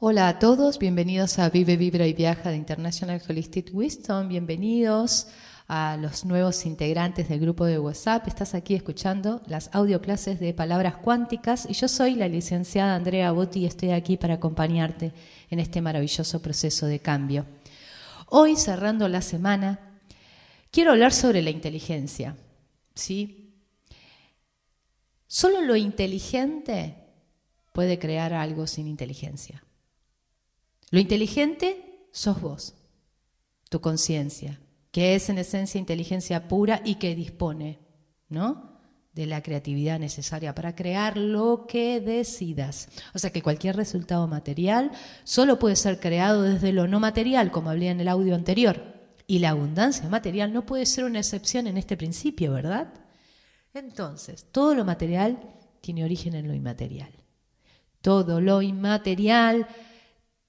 [0.00, 5.26] Hola a todos, bienvenidos a Vive, Vibra y Viaja de International Holistic Wisdom, bienvenidos
[5.66, 8.28] a los nuevos integrantes del grupo de WhatsApp.
[8.28, 13.32] Estás aquí escuchando las audio clases de palabras cuánticas y yo soy la licenciada Andrea
[13.32, 15.12] Botti y estoy aquí para acompañarte
[15.50, 17.44] en este maravilloso proceso de cambio.
[18.26, 19.98] Hoy, cerrando la semana,
[20.70, 22.36] quiero hablar sobre la inteligencia.
[22.94, 23.52] ¿sí?
[25.26, 26.94] Solo lo inteligente
[27.72, 29.64] puede crear algo sin inteligencia.
[30.90, 32.74] Lo inteligente sos vos,
[33.68, 37.78] tu conciencia, que es en esencia inteligencia pura y que dispone,
[38.28, 38.68] ¿no?
[39.18, 42.88] de la creatividad necesaria para crear lo que decidas.
[43.14, 44.92] O sea que cualquier resultado material
[45.24, 48.80] solo puede ser creado desde lo no material, como hablé en el audio anterior.
[49.26, 52.94] Y la abundancia material no puede ser una excepción en este principio, ¿verdad?
[53.74, 55.40] Entonces, todo lo material
[55.80, 57.10] tiene origen en lo inmaterial.
[58.00, 59.66] Todo lo inmaterial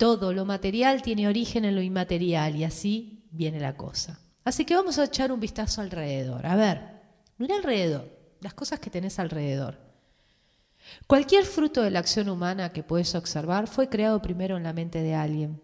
[0.00, 4.18] todo lo material tiene origen en lo inmaterial y así viene la cosa.
[4.44, 6.46] Así que vamos a echar un vistazo alrededor.
[6.46, 7.02] A ver,
[7.36, 8.10] mira alrededor,
[8.40, 9.78] las cosas que tenés alrededor.
[11.06, 15.02] Cualquier fruto de la acción humana que puedes observar fue creado primero en la mente
[15.02, 15.60] de alguien.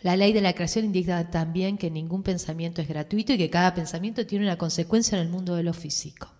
[0.00, 3.74] La ley de la creación indica también que ningún pensamiento es gratuito y que cada
[3.74, 6.32] pensamiento tiene una consecuencia en el mundo de lo físico.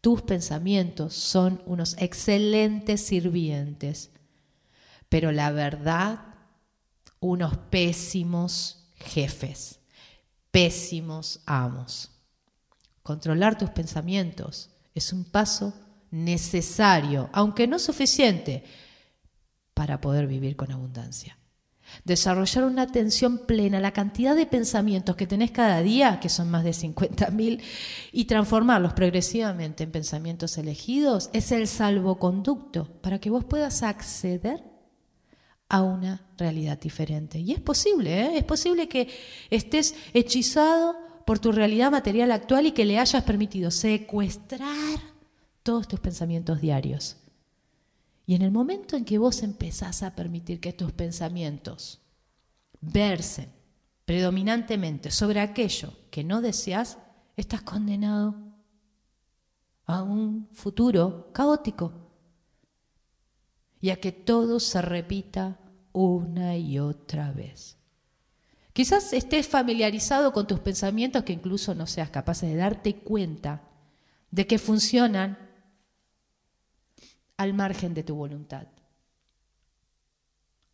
[0.00, 4.15] Tus pensamientos son unos excelentes sirvientes
[5.16, 6.18] pero la verdad,
[7.20, 9.80] unos pésimos jefes,
[10.50, 12.10] pésimos amos.
[13.02, 15.72] Controlar tus pensamientos es un paso
[16.10, 18.62] necesario, aunque no suficiente,
[19.72, 21.38] para poder vivir con abundancia.
[22.04, 26.50] Desarrollar una atención plena a la cantidad de pensamientos que tenés cada día, que son
[26.50, 27.62] más de 50.000,
[28.12, 34.75] y transformarlos progresivamente en pensamientos elegidos, es el salvoconducto para que vos puedas acceder
[35.68, 37.38] a una realidad diferente.
[37.38, 38.38] Y es posible, ¿eh?
[38.38, 39.08] es posible que
[39.50, 45.00] estés hechizado por tu realidad material actual y que le hayas permitido secuestrar
[45.62, 47.16] todos tus pensamientos diarios.
[48.26, 52.00] Y en el momento en que vos empezás a permitir que tus pensamientos
[52.80, 53.50] versen
[54.04, 56.98] predominantemente sobre aquello que no deseas,
[57.36, 58.36] estás condenado
[59.84, 62.05] a un futuro caótico
[63.80, 65.58] y a que todo se repita
[65.92, 67.76] una y otra vez.
[68.72, 73.62] Quizás estés familiarizado con tus pensamientos que incluso no seas capaz de darte cuenta
[74.30, 75.38] de que funcionan
[77.38, 78.66] al margen de tu voluntad.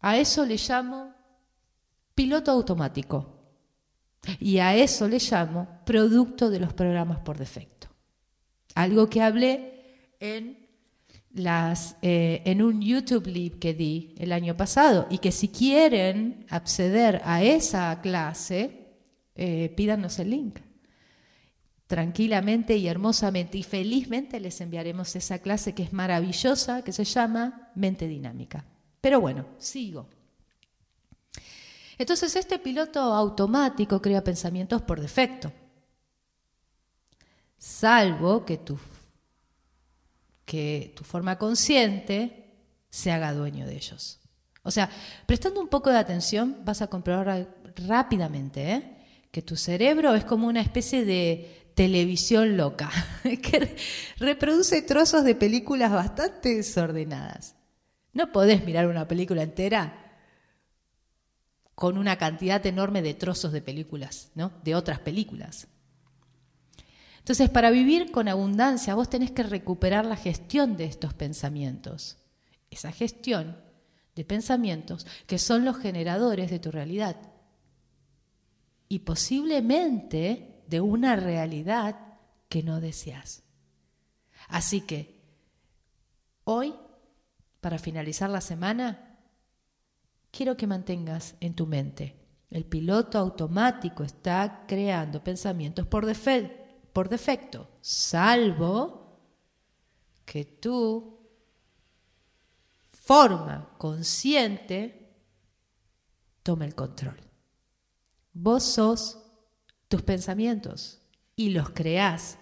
[0.00, 1.14] A eso le llamo
[2.14, 3.38] piloto automático
[4.40, 7.88] y a eso le llamo producto de los programas por defecto.
[8.74, 10.66] Algo que hablé en
[11.34, 16.46] las, eh, en un YouTube Live que di el año pasado y que si quieren
[16.48, 18.96] acceder a esa clase,
[19.34, 20.58] eh, pídanos el link.
[21.86, 27.70] Tranquilamente y hermosamente y felizmente les enviaremos esa clase que es maravillosa, que se llama
[27.74, 28.64] Mente Dinámica.
[29.00, 30.08] Pero bueno, sigo.
[31.98, 35.52] Entonces este piloto automático crea pensamientos por defecto,
[37.58, 38.76] salvo que tu
[40.52, 42.44] que tu forma consciente
[42.90, 44.20] se haga dueño de ellos.
[44.62, 44.90] O sea,
[45.24, 47.56] prestando un poco de atención vas a comprobar
[47.88, 48.96] rápidamente ¿eh?
[49.30, 52.90] que tu cerebro es como una especie de televisión loca,
[53.22, 53.76] que
[54.18, 57.54] reproduce trozos de películas bastante desordenadas.
[58.12, 60.18] No podés mirar una película entera
[61.74, 64.52] con una cantidad enorme de trozos de películas, ¿no?
[64.64, 65.66] De otras películas.
[67.22, 72.18] Entonces, para vivir con abundancia, vos tenés que recuperar la gestión de estos pensamientos.
[72.68, 73.56] Esa gestión
[74.16, 77.14] de pensamientos que son los generadores de tu realidad.
[78.88, 81.96] Y posiblemente de una realidad
[82.48, 83.44] que no deseas.
[84.48, 85.22] Así que,
[86.42, 86.74] hoy,
[87.60, 89.20] para finalizar la semana,
[90.32, 92.16] quiero que mantengas en tu mente.
[92.50, 96.61] El piloto automático está creando pensamientos por defecto
[96.92, 99.20] por defecto, salvo
[100.24, 101.18] que tu
[102.90, 105.14] forma consciente
[106.42, 107.16] tome el control.
[108.32, 109.18] Vos sos
[109.88, 111.02] tus pensamientos
[111.36, 112.38] y los creás.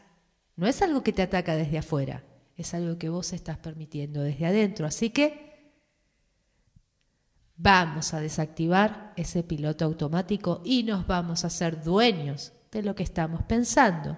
[0.56, 2.25] No es algo que te ataca desde afuera,
[2.56, 4.87] es algo que vos estás permitiendo desde adentro.
[4.87, 5.75] Así que
[7.56, 13.02] vamos a desactivar ese piloto automático y nos vamos a hacer dueños de lo que
[13.02, 14.17] estamos pensando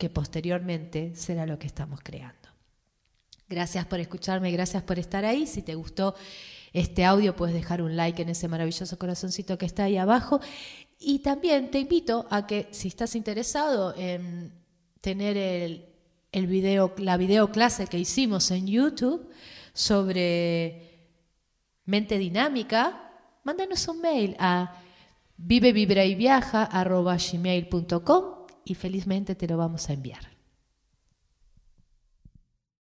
[0.00, 2.48] que posteriormente será lo que estamos creando.
[3.46, 5.46] Gracias por escucharme, gracias por estar ahí.
[5.46, 6.14] Si te gustó
[6.72, 10.40] este audio, puedes dejar un like en ese maravilloso corazoncito que está ahí abajo.
[10.98, 14.54] Y también te invito a que si estás interesado en
[15.02, 15.84] tener el,
[16.32, 19.28] el video, la video clase que hicimos en YouTube
[19.74, 21.10] sobre
[21.84, 23.12] mente dinámica,
[23.44, 24.80] mándanos un mail a
[25.36, 26.64] vive, y viaja,
[28.64, 30.29] y felizmente te lo vamos a enviar.